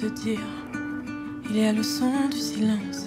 se 0.00 0.06
dire. 0.06 0.40
Il 1.50 1.56
y 1.58 1.64
a 1.66 1.72
le 1.72 1.82
son 1.82 2.28
du 2.30 2.38
silence 2.38 3.06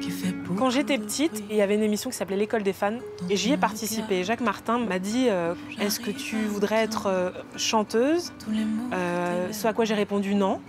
qui 0.00 0.10
fait 0.10 0.32
beau. 0.32 0.54
Quand 0.54 0.68
j'étais 0.68 0.98
petite, 0.98 1.42
il 1.48 1.56
y 1.56 1.62
avait 1.62 1.74
une 1.76 1.82
émission 1.82 2.10
qui 2.10 2.16
s'appelait 2.16 2.36
L'école 2.36 2.62
des 2.64 2.72
fans 2.72 2.98
et 3.30 3.36
j'y 3.36 3.52
ai 3.52 3.56
participé. 3.56 4.24
Jacques 4.24 4.40
Martin 4.40 4.78
m'a 4.78 4.98
dit 4.98 5.28
euh, 5.30 5.54
Est-ce 5.80 6.00
que 6.00 6.10
tu 6.10 6.36
voudrais 6.44 6.82
être 6.82 7.06
euh, 7.06 7.30
chanteuse? 7.56 8.32
Euh, 8.92 9.52
Ce 9.52 9.66
à 9.66 9.72
quoi 9.72 9.84
j'ai 9.84 9.94
répondu 9.94 10.34
non. 10.34 10.60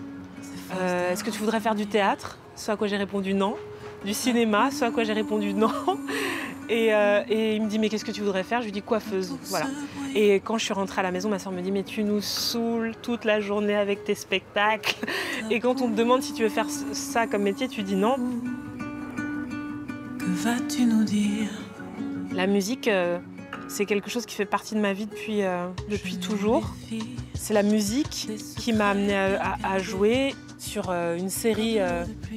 Euh, 0.76 1.12
Est-ce 1.12 1.24
que 1.24 1.32
tu 1.32 1.40
voudrais 1.40 1.60
faire 1.60 1.76
du 1.76 1.88
théâtre? 1.88 2.38
Ce 2.56 2.72
à 2.72 2.78
quoi 2.78 2.88
j'ai 2.88 2.98
répondu 2.98 3.34
non. 3.34 3.56
Du 4.06 4.14
cinéma? 4.14 4.70
Ce 4.72 4.86
à 4.86 4.92
quoi 4.92 5.04
j'ai 5.04 5.14
répondu 5.14 5.54
non. 5.54 5.72
Et, 6.70 6.94
euh, 6.94 7.22
et 7.30 7.56
il 7.56 7.62
me 7.62 7.70
dit 7.70 7.78
Mais 7.80 7.90
qu'est-ce 7.90 8.06
que 8.06 8.12
tu 8.12 8.22
voudrais 8.22 8.44
faire? 8.44 8.60
Je 8.62 8.66
lui 8.66 8.72
dis 8.72 8.82
coiffeuse. 8.82 9.36
Voilà. 9.46 9.68
Et 10.16 10.36
quand 10.40 10.58
je 10.58 10.66
suis 10.66 10.74
rentrée 10.74 11.02
à 11.02 11.04
la 11.04 11.12
maison, 11.12 11.30
ma 11.30 11.38
soeur 11.40 11.52
me 11.54 11.62
dit 11.62 11.72
Mais 11.72 11.84
tu 11.84 12.04
nous 12.04 12.22
saoules 12.22 12.94
toute 13.02 13.24
la 13.26 13.40
journée 13.40 13.76
avec 13.76 14.04
tes 14.04 14.16
spectacles. 14.16 14.96
Et 15.52 15.60
quand 15.60 15.82
on 15.82 15.90
te 15.90 15.96
demande 15.96 16.22
si 16.24 16.34
tu 16.34 16.44
veux 16.44 16.50
faire 16.50 16.68
ça 16.70 17.28
comme 17.28 17.44
métier, 17.44 17.68
tu 17.68 17.84
dis 17.84 17.96
non. 17.96 18.16
Que 20.20 20.26
vas-tu 20.26 20.86
nous 20.86 21.04
dire? 21.04 21.50
La 22.34 22.48
musique, 22.48 22.88
euh, 22.88 23.20
c'est 23.68 23.86
quelque 23.86 24.10
chose 24.10 24.26
qui 24.26 24.36
fait 24.36 24.46
partie 24.46 24.76
de 24.76 24.80
ma 24.80 24.94
vie 24.94 25.06
depuis, 25.06 25.44
euh, 25.44 25.68
depuis 25.90 26.18
toujours. 26.18 26.74
C'est 27.34 27.54
la 27.54 27.64
musique 27.64 28.28
qui 28.58 28.74
m'a 28.74 28.90
amenée 28.90 29.16
à, 29.16 29.56
à- 29.64 29.74
à 29.74 29.80
jouer 29.80 30.34
sur 30.58 30.90
une 30.92 31.30
série, 31.30 31.78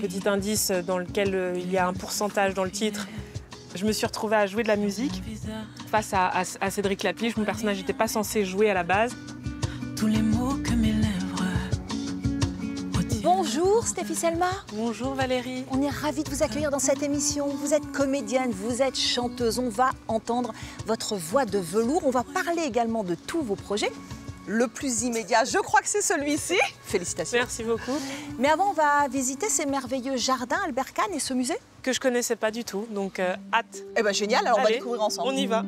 petit 0.00 0.28
indice, 0.28 0.70
dans 0.86 0.98
lequel 0.98 1.54
il 1.56 1.70
y 1.72 1.78
a 1.78 1.86
un 1.88 1.94
pourcentage 1.94 2.52
dans 2.52 2.64
le 2.64 2.70
titre. 2.70 3.08
Je 3.78 3.84
me 3.86 3.92
suis 3.92 4.06
retrouvée 4.06 4.34
à 4.34 4.46
jouer 4.46 4.64
de 4.64 4.68
la 4.68 4.74
musique 4.76 5.22
face 5.88 6.12
à, 6.12 6.26
à- 6.26 6.42
à 6.60 6.70
Cédric 6.70 7.04
Lapliche. 7.04 7.36
Mon 7.36 7.44
personnage 7.44 7.76
n'était 7.78 7.92
pas 7.92 8.08
censé 8.08 8.44
jouer 8.44 8.68
à 8.70 8.74
la 8.74 8.82
base. 8.82 9.14
Tous 9.96 10.08
les 10.08 10.20
mots 10.20 10.56
que 10.64 10.72
mes 10.72 10.92
lèvres. 10.92 11.14
Bonjour 13.22 13.86
Stéphie 13.86 14.16
Selma. 14.16 14.50
Bonjour 14.74 15.14
Valérie. 15.14 15.64
On 15.70 15.80
est 15.80 15.90
ravis 15.90 16.24
de 16.24 16.30
vous 16.30 16.42
accueillir 16.42 16.70
dans 16.72 16.80
cette 16.80 17.02
émission. 17.04 17.46
Vous 17.48 17.72
êtes 17.72 17.86
comédienne, 17.92 18.50
vous 18.50 18.82
êtes 18.82 18.98
chanteuse. 18.98 19.60
On 19.60 19.68
va 19.68 19.90
entendre 20.08 20.52
votre 20.86 21.14
voix 21.14 21.44
de 21.44 21.58
velours. 21.58 22.02
On 22.04 22.10
va 22.10 22.24
parler 22.24 22.62
également 22.62 23.04
de 23.04 23.14
tous 23.14 23.42
vos 23.42 23.54
projets. 23.54 23.92
Le 24.50 24.66
plus 24.66 25.02
immédiat, 25.02 25.44
je 25.44 25.58
crois 25.58 25.82
que 25.82 25.88
c'est 25.88 26.00
celui-ci. 26.00 26.56
Félicitations. 26.84 27.36
Merci 27.36 27.64
beaucoup. 27.64 27.98
Mais 28.38 28.48
avant, 28.48 28.70
on 28.70 28.72
va 28.72 29.06
visiter 29.06 29.50
ces 29.50 29.66
merveilleux 29.66 30.16
jardins 30.16 30.56
Albert 30.64 30.94
Kahn 30.94 31.12
et 31.12 31.18
ce 31.18 31.34
musée? 31.34 31.58
Que 31.82 31.92
je 31.92 32.00
connaissais 32.00 32.34
pas 32.34 32.50
du 32.50 32.64
tout, 32.64 32.86
donc 32.90 33.18
euh, 33.20 33.36
hâte. 33.52 33.82
Eh 33.94 34.02
ben 34.02 34.14
génial, 34.14 34.46
alors 34.46 34.60
on 34.60 34.62
va 34.62 34.70
découvrir 34.70 35.02
ensemble. 35.02 35.28
On 35.28 35.36
y 35.36 35.46
va. 35.46 35.64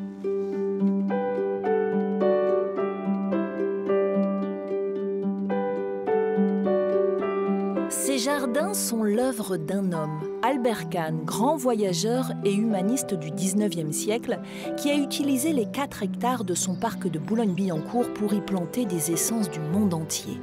Jardins 8.40 8.72
sont 8.72 9.02
l'œuvre 9.02 9.58
d'un 9.58 9.92
homme, 9.92 10.18
Albert 10.42 10.88
Kahn, 10.88 11.24
grand 11.26 11.56
voyageur 11.56 12.32
et 12.42 12.54
humaniste 12.54 13.12
du 13.12 13.30
19e 13.30 13.92
siècle, 13.92 14.40
qui 14.78 14.90
a 14.90 14.94
utilisé 14.94 15.52
les 15.52 15.66
4 15.66 16.04
hectares 16.04 16.44
de 16.44 16.54
son 16.54 16.74
parc 16.74 17.06
de 17.06 17.18
Boulogne-Billancourt 17.18 18.14
pour 18.14 18.32
y 18.32 18.40
planter 18.40 18.86
des 18.86 19.10
essences 19.10 19.50
du 19.50 19.60
monde 19.60 19.92
entier. 19.92 20.40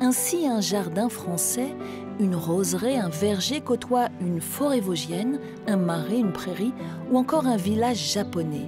Ainsi, 0.00 0.48
un 0.48 0.60
jardin 0.60 1.08
français, 1.08 1.68
une 2.18 2.34
roseraie, 2.34 2.96
un 2.96 3.10
verger 3.10 3.60
côtoient 3.60 4.08
une 4.20 4.40
forêt 4.40 4.80
vosgienne, 4.80 5.38
un 5.68 5.76
marais, 5.76 6.18
une 6.18 6.32
prairie 6.32 6.74
ou 7.12 7.16
encore 7.16 7.46
un 7.46 7.56
village 7.56 8.12
japonais 8.12 8.66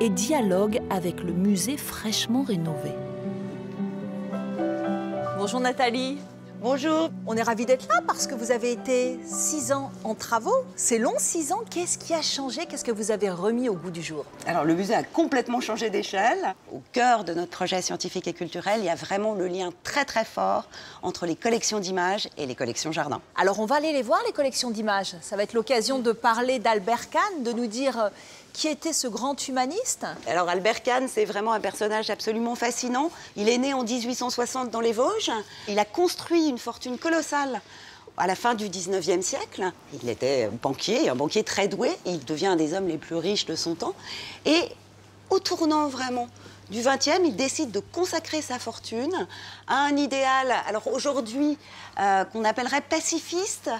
et 0.00 0.08
dialogue 0.08 0.78
avec 0.88 1.24
le 1.24 1.32
musée 1.32 1.76
fraîchement 1.76 2.44
rénové. 2.44 2.92
Bonjour 5.36 5.58
Nathalie. 5.58 6.18
Bonjour. 6.62 7.08
On 7.26 7.38
est 7.38 7.42
ravis 7.42 7.64
d'être 7.64 7.88
là 7.88 8.02
parce 8.06 8.26
que 8.26 8.34
vous 8.34 8.50
avez 8.50 8.72
été 8.72 9.18
six 9.24 9.72
ans 9.72 9.90
en 10.04 10.14
travaux. 10.14 10.66
C'est 10.76 10.98
long, 10.98 11.14
six 11.16 11.52
ans. 11.52 11.62
Qu'est-ce 11.70 11.96
qui 11.96 12.12
a 12.12 12.20
changé? 12.20 12.66
Qu'est-ce 12.66 12.84
que 12.84 12.92
vous 12.92 13.10
avez 13.10 13.30
remis 13.30 13.70
au 13.70 13.72
goût 13.72 13.90
du 13.90 14.02
jour? 14.02 14.26
Alors 14.46 14.64
le 14.64 14.74
musée 14.74 14.94
a 14.94 15.02
complètement 15.02 15.62
changé 15.62 15.88
d'échelle. 15.88 16.54
Au 16.70 16.82
cœur 16.92 17.24
de 17.24 17.32
notre 17.32 17.50
projet 17.50 17.80
scientifique 17.80 18.28
et 18.28 18.34
culturel, 18.34 18.80
il 18.80 18.84
y 18.84 18.90
a 18.90 18.94
vraiment 18.94 19.32
le 19.32 19.46
lien 19.46 19.70
très 19.84 20.04
très 20.04 20.26
fort 20.26 20.68
entre 21.02 21.24
les 21.24 21.34
collections 21.34 21.80
d'images 21.80 22.28
et 22.36 22.44
les 22.44 22.54
collections 22.54 22.92
jardins. 22.92 23.22
Alors 23.36 23.58
on 23.58 23.64
va 23.64 23.76
aller 23.76 23.94
les 23.94 24.02
voir, 24.02 24.20
les 24.26 24.32
collections 24.32 24.70
d'images. 24.70 25.16
Ça 25.22 25.36
va 25.36 25.44
être 25.44 25.54
l'occasion 25.54 25.98
de 25.98 26.12
parler 26.12 26.58
d'Albert 26.58 27.08
Kahn, 27.08 27.42
de 27.42 27.52
nous 27.52 27.68
dire 27.68 27.98
euh, 27.98 28.08
qui 28.52 28.68
était 28.68 28.92
ce 28.92 29.08
grand 29.08 29.48
humaniste? 29.48 30.06
Alors 30.26 30.48
Albert 30.48 30.82
Kahn, 30.82 31.08
c'est 31.08 31.24
vraiment 31.24 31.52
un 31.52 31.60
personnage 31.60 32.10
absolument 32.10 32.54
fascinant. 32.54 33.10
Il 33.36 33.48
est 33.48 33.58
né 33.58 33.74
en 33.74 33.84
1860 33.84 34.70
dans 34.70 34.80
les 34.80 34.92
Vosges. 34.92 35.32
Il 35.68 35.78
a 35.78 35.84
construit 35.84 36.48
une 36.48 36.58
fortune 36.58 36.98
colossale. 36.98 37.60
À 38.16 38.26
la 38.26 38.34
fin 38.34 38.54
du 38.54 38.68
19e 38.68 39.22
siècle, 39.22 39.72
il 40.02 40.08
était 40.08 40.50
banquier, 40.62 41.08
un 41.08 41.14
banquier 41.14 41.42
très 41.42 41.68
doué. 41.68 41.90
Il 42.04 42.24
devient 42.24 42.48
un 42.48 42.56
des 42.56 42.74
hommes 42.74 42.88
les 42.88 42.98
plus 42.98 43.16
riches 43.16 43.46
de 43.46 43.54
son 43.54 43.74
temps. 43.74 43.94
Et 44.44 44.60
au 45.30 45.38
tournant 45.38 45.88
vraiment 45.88 46.28
du 46.70 46.80
20e, 46.80 47.24
il 47.24 47.36
décide 47.36 47.70
de 47.70 47.80
consacrer 47.80 48.42
sa 48.42 48.58
fortune 48.58 49.26
à 49.66 49.84
un 49.84 49.96
idéal, 49.96 50.52
alors 50.66 50.86
aujourd'hui, 50.86 51.58
euh, 51.98 52.24
qu'on 52.24 52.44
appellerait 52.44 52.80
pacifiste 52.80 53.70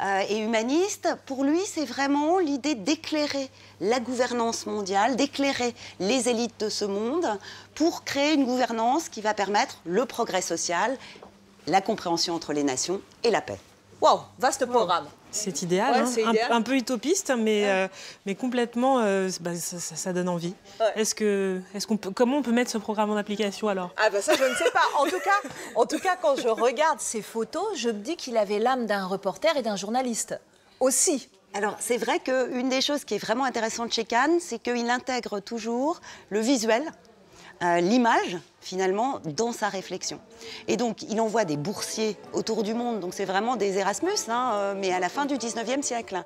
euh, 0.00 0.22
et 0.28 0.38
humaniste. 0.38 1.08
Pour 1.26 1.44
lui, 1.44 1.60
c'est 1.66 1.84
vraiment 1.84 2.38
l'idée 2.38 2.74
d'éclairer 2.74 3.50
la 3.80 4.00
gouvernance 4.00 4.66
mondiale, 4.66 5.16
d'éclairer 5.16 5.74
les 5.98 6.28
élites 6.28 6.60
de 6.60 6.68
ce 6.68 6.84
monde 6.84 7.26
pour 7.74 8.04
créer 8.04 8.34
une 8.34 8.44
gouvernance 8.44 9.08
qui 9.08 9.20
va 9.20 9.34
permettre 9.34 9.78
le 9.84 10.06
progrès 10.06 10.42
social, 10.42 10.96
la 11.66 11.80
compréhension 11.80 12.34
entre 12.34 12.52
les 12.52 12.62
nations 12.62 13.00
et 13.24 13.30
la 13.30 13.40
paix. 13.40 13.58
Waouh, 14.00 14.20
vaste 14.38 14.66
programme. 14.66 15.06
C'est 15.36 15.62
idéal, 15.62 15.92
Ouais, 15.92 15.98
hein. 16.00 16.26
Un- 16.26 16.30
idéal. 16.30 16.52
Un, 16.52 16.62
peu 16.62 16.74
utopiste, 16.74 17.32
mais, 17.38 17.68
euh, 17.68 17.88
mais 18.24 18.34
complètement, 18.34 19.00
euh, 19.00 19.28
bah, 19.40 19.54
ça, 19.54 19.78
ça- 19.78 19.96
ça 19.96 20.12
donne 20.12 20.28
envie. 20.28 20.54
Ouais. 20.80 20.86
Est-ce 20.96 21.14
que, 21.14 21.60
est-ce 21.74 21.86
qu'on 21.86 21.96
peut, 21.96 22.10
comment 22.10 22.38
on 22.38 22.42
peut 22.42 22.52
mettre 22.52 22.70
ce 22.70 22.78
programme 22.78 23.10
en 23.10 23.16
application 23.16 23.68
alors? 23.68 23.90
Ah 23.96 24.10
ben 24.10 24.20
ça 24.22 24.34
je 24.34 24.42
ne 24.44 24.54
sais 24.54 24.70
pas. 24.72 24.82
En 24.98 25.04
tout 25.04 25.20
cas, 25.20 25.48
en 25.74 25.86
tout 25.86 25.98
cas 25.98 26.16
quand 26.20 26.36
je 26.36 26.48
regarde 26.48 27.00
ces 27.00 27.22
photos, 27.22 27.64
je 27.76 27.88
me 27.90 28.00
dis 28.00 28.16
qu'il 28.16 28.36
avait 28.36 28.58
l'âme 28.58 28.86
d'un 28.86 29.06
reporter 29.06 29.56
et 29.56 29.62
d'un 29.62 29.76
journaliste. 29.76 30.38
Aussi. 30.80 31.28
Alors, 31.54 31.76
c'est 31.80 31.96
vrai 31.96 32.18
qu'une 32.18 32.68
des 32.68 32.80
choses 32.82 33.04
qui 33.04 33.14
est 33.14 33.18
vraiment 33.18 33.44
intéressante 33.44 33.90
chez 33.92 34.04
Cannes, 34.04 34.38
c'est 34.40 34.58
qu'il 34.58 34.90
intègre 34.90 35.40
toujours 35.40 36.00
le 36.28 36.40
visuel, 36.40 36.82
euh, 37.62 37.80
l'image, 37.80 38.36
finalement, 38.60 39.20
dans 39.24 39.52
sa 39.52 39.68
réflexion. 39.68 40.20
Et 40.68 40.76
donc, 40.76 41.02
il 41.02 41.20
envoie 41.20 41.44
des 41.44 41.56
boursiers 41.56 42.16
autour 42.32 42.62
du 42.62 42.74
monde. 42.74 43.00
Donc, 43.00 43.14
c'est 43.14 43.24
vraiment 43.24 43.56
des 43.56 43.78
Erasmus, 43.78 44.10
hein, 44.28 44.52
euh, 44.54 44.74
mais 44.76 44.92
à 44.92 45.00
la 45.00 45.08
fin 45.08 45.24
du 45.24 45.36
19e 45.36 45.82
siècle. 45.82 46.22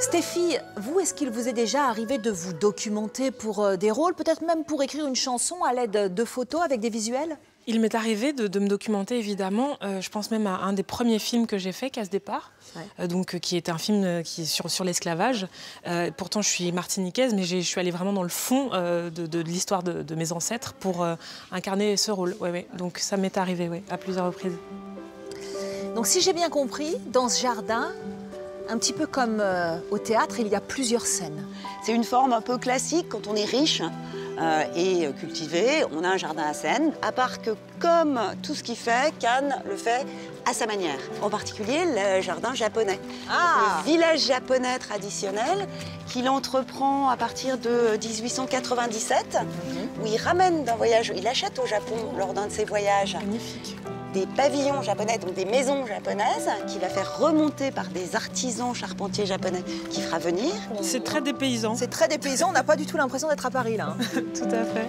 Stéphie, 0.00 0.58
vous, 0.76 1.00
est-ce 1.00 1.14
qu'il 1.14 1.30
vous 1.30 1.48
est 1.48 1.52
déjà 1.52 1.84
arrivé 1.86 2.18
de 2.18 2.30
vous 2.30 2.52
documenter 2.52 3.30
pour 3.30 3.64
euh, 3.64 3.76
des 3.76 3.90
rôles, 3.90 4.14
peut-être 4.14 4.42
même 4.42 4.64
pour 4.64 4.82
écrire 4.82 5.06
une 5.06 5.16
chanson 5.16 5.64
à 5.64 5.72
l'aide 5.72 6.12
de 6.12 6.24
photos 6.24 6.60
avec 6.60 6.80
des 6.80 6.90
visuels? 6.90 7.38
Il 7.68 7.78
m'est 7.80 7.94
arrivé 7.94 8.32
de, 8.32 8.48
de 8.48 8.58
me 8.58 8.66
documenter 8.66 9.16
évidemment. 9.18 9.76
Euh, 9.82 10.00
je 10.00 10.10
pense 10.10 10.32
même 10.32 10.48
à 10.48 10.56
un 10.62 10.72
des 10.72 10.82
premiers 10.82 11.20
films 11.20 11.46
que 11.46 11.58
j'ai 11.58 11.70
fait, 11.70 11.90
Casse 11.90 12.10
départ, 12.10 12.50
Ouais. 12.74 12.82
euh, 13.00 13.06
donc 13.06 13.34
euh, 13.34 13.38
qui 13.38 13.56
est 13.56 13.68
un 13.68 13.78
film 13.78 14.02
euh, 14.02 14.22
qui 14.22 14.42
est 14.42 14.46
sur, 14.46 14.68
sur 14.68 14.84
l'esclavage. 14.84 15.46
Euh, 15.86 16.10
pourtant, 16.16 16.42
je 16.42 16.48
suis 16.48 16.72
martiniquaise, 16.72 17.34
mais 17.34 17.44
j'ai- 17.44 17.62
je 17.62 17.66
suis 17.68 17.78
allée 17.78 17.92
vraiment 17.92 18.12
dans 18.12 18.24
le 18.24 18.28
fond 18.28 18.70
euh, 18.72 19.10
de, 19.10 19.26
de 19.26 19.38
l'histoire 19.40 19.82
de, 19.84 20.02
de 20.02 20.14
mes 20.16 20.32
ancêtres 20.32 20.72
pour 20.72 21.04
euh, 21.04 21.14
incarner 21.52 21.96
ce 21.96 22.10
rôle. 22.10 22.34
Ouais, 22.40 22.50
ouais. 22.50 22.66
Donc 22.76 22.98
ça 22.98 23.16
m'est 23.16 23.36
arrivé, 23.38 23.68
ouais, 23.68 23.84
à 23.90 23.96
plusieurs 23.96 24.26
reprises. 24.26 24.56
Donc 25.94 26.06
si 26.08 26.20
j'ai 26.20 26.32
bien 26.32 26.48
compris, 26.48 26.96
dans 27.12 27.28
ce 27.28 27.40
jardin, 27.42 27.92
un 28.68 28.78
petit 28.78 28.92
peu 28.92 29.06
comme 29.06 29.38
euh, 29.40 29.78
au 29.90 29.98
théâtre, 29.98 30.36
il 30.40 30.48
y 30.48 30.54
a 30.56 30.60
plusieurs 30.60 31.06
scènes. 31.06 31.46
C'est 31.84 31.92
une 31.94 32.04
forme 32.04 32.32
un 32.32 32.40
peu 32.40 32.58
classique 32.58 33.06
quand 33.08 33.26
on 33.28 33.36
est 33.36 33.44
riche. 33.44 33.82
Euh, 34.40 34.64
et 34.74 35.08
cultivé. 35.18 35.84
On 35.92 36.04
a 36.04 36.08
un 36.08 36.16
jardin 36.16 36.44
à 36.44 36.54
Seine. 36.54 36.92
À 37.02 37.12
part 37.12 37.42
que, 37.42 37.50
comme 37.78 38.20
tout 38.42 38.54
ce 38.54 38.62
qu'il 38.62 38.76
fait, 38.76 39.12
Cannes 39.18 39.56
le 39.68 39.76
fait 39.76 40.06
à 40.48 40.52
sa 40.52 40.66
manière. 40.66 40.98
En 41.22 41.30
particulier, 41.30 41.80
le 41.84 42.20
jardin 42.20 42.54
japonais. 42.54 42.98
Ah. 43.30 43.82
Le 43.84 43.92
village 43.92 44.26
japonais 44.26 44.78
traditionnel 44.78 45.66
qu'il 46.08 46.28
entreprend 46.28 47.08
à 47.08 47.16
partir 47.16 47.58
de 47.58 47.96
1897, 48.02 49.38
où 50.02 50.06
il 50.06 50.16
ramène 50.16 50.64
d'un 50.64 50.76
voyage, 50.76 51.12
il 51.16 51.26
achète 51.26 51.58
au 51.58 51.66
Japon 51.66 51.96
lors 52.18 52.34
d'un 52.34 52.46
de 52.46 52.52
ses 52.52 52.64
voyages 52.64 53.14
Magnifique. 53.14 53.76
Des 54.12 54.26
pavillons 54.26 54.82
japonais, 54.82 55.18
donc 55.18 55.34
des 55.34 55.44
maisons 55.44 55.86
japonaises, 55.86 56.48
qu'il 56.66 56.80
va 56.80 56.88
faire 56.88 57.18
remonter 57.18 57.70
par 57.70 57.88
des 57.88 58.14
artisans 58.14 58.74
charpentiers 58.74 59.26
japonais 59.26 59.62
qui 59.90 60.02
fera 60.02 60.18
venir. 60.18 60.52
C'est 60.82 61.02
très 61.04 61.20
dépaysant. 61.20 61.74
C'est 61.74 61.88
très 61.90 62.08
dépaysant, 62.08 62.48
on 62.50 62.52
n'a 62.52 62.62
pas 62.64 62.76
du 62.76 62.86
tout 62.86 62.96
l'impression 62.96 63.28
d'être 63.28 63.46
à 63.46 63.50
Paris 63.50 63.76
là. 63.76 63.96
hein. 63.98 64.20
Tout 64.34 64.44
à 64.44 64.64
fait. 64.64 64.88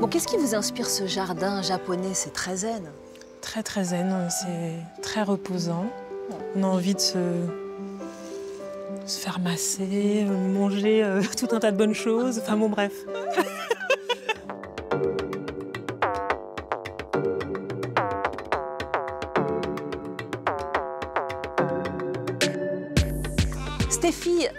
Bon, 0.00 0.06
qu'est-ce 0.06 0.26
qui 0.28 0.36
vous 0.36 0.54
inspire 0.54 0.88
ce 0.88 1.06
jardin 1.06 1.60
japonais? 1.62 2.14
C'est 2.14 2.32
très 2.32 2.56
zen. 2.56 2.84
Très 3.42 3.62
très 3.62 3.84
zen, 3.84 4.28
c'est 4.30 5.02
très 5.02 5.22
reposant. 5.22 5.86
On 6.56 6.62
a 6.62 6.66
envie 6.66 6.94
de 6.94 7.00
se, 7.00 7.18
se 9.06 9.18
faire 9.18 9.40
masser, 9.40 10.24
manger 10.24 11.02
euh, 11.02 11.22
tout 11.38 11.48
un 11.52 11.58
tas 11.58 11.72
de 11.72 11.76
bonnes 11.76 11.94
choses. 11.94 12.38
Enfin 12.42 12.56
bon 12.56 12.68
bref. 12.68 12.92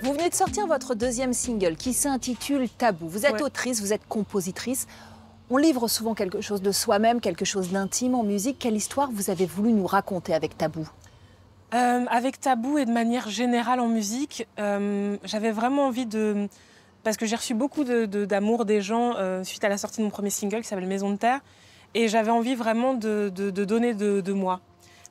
Vous 0.03 0.13
venez 0.13 0.29
de 0.29 0.33
sortir 0.35 0.67
votre 0.67 0.95
deuxième 0.95 1.33
single 1.33 1.75
qui 1.75 1.93
s'intitule 1.93 2.69
Tabou. 2.69 3.07
Vous 3.07 3.25
êtes 3.25 3.33
Ouais. 3.35 3.41
autrice, 3.43 3.81
vous 3.81 3.93
êtes 3.93 4.05
compositrice. 4.07 4.87
On 5.49 5.57
livre 5.57 5.87
souvent 5.87 6.13
quelque 6.13 6.41
chose 6.41 6.61
de 6.61 6.71
soi-même, 6.71 7.19
quelque 7.19 7.45
chose 7.45 7.71
d'intime 7.71 8.15
en 8.15 8.23
musique. 8.23 8.57
Quelle 8.59 8.75
histoire 8.75 9.09
vous 9.11 9.29
avez 9.29 9.45
voulu 9.45 9.73
nous 9.73 9.87
raconter 9.87 10.33
avec 10.33 10.57
Tabou? 10.57 10.87
Euh, 11.73 12.05
avec 12.09 12.39
Tabou 12.39 12.77
et 12.77 12.85
de 12.85 12.91
manière 12.91 13.29
générale 13.29 13.79
en 13.79 13.87
musique, 13.87 14.47
euh, 14.59 15.17
j'avais 15.23 15.51
vraiment 15.51 15.87
envie 15.87 16.05
de... 16.05 16.47
Parce 17.03 17.17
que 17.17 17.25
j'ai 17.25 17.35
reçu 17.35 17.53
beaucoup 17.55 17.83
de- 17.83 18.05
de- 18.05 18.25
d'amour 18.25 18.65
des 18.65 18.81
gens 18.81 19.15
euh, 19.17 19.43
suite 19.43 19.63
à 19.63 19.69
la 19.69 19.77
sortie 19.77 19.97
de 19.99 20.03
mon 20.03 20.11
premier 20.11 20.29
single 20.29 20.61
qui 20.61 20.67
s'appelle 20.67 20.85
Maison 20.87 21.09
de 21.09 21.15
Terre. 21.17 21.39
Et 21.95 22.07
j'avais 22.07 22.31
envie 22.31 22.55
vraiment 22.55 22.93
de, 22.93 23.29
donner 23.29 23.93
de, 23.93 24.31
moi. 24.33 24.61